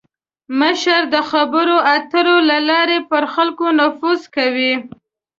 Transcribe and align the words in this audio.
مشر 0.59 1.01
د 1.13 1.15
خبرو 1.29 1.77
اترو 1.95 2.37
له 2.49 2.57
لارې 2.69 2.97
پر 3.09 3.23
خلکو 3.33 3.65
نفوذ 3.79 4.21
کوي. 4.35 4.73